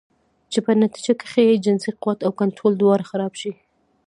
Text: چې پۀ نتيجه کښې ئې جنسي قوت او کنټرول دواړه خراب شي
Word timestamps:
چې 0.51 0.59
پۀ 0.65 0.71
نتيجه 0.83 1.13
کښې 1.21 1.43
ئې 1.49 1.61
جنسي 1.65 1.91
قوت 2.01 2.19
او 2.23 2.31
کنټرول 2.39 2.73
دواړه 2.77 3.03
خراب 3.11 3.33
شي 3.41 3.51